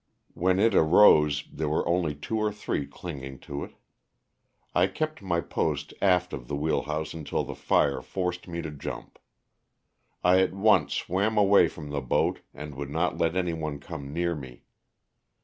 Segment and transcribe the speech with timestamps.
[0.33, 3.75] When it arose there were only two or three clinging to it.
[4.73, 9.19] I kept my post aft of the wheelhouse until the fire forced me to jump.
[10.23, 14.33] I at once swam away from the boat and would not let anyone come near
[14.33, 14.63] me.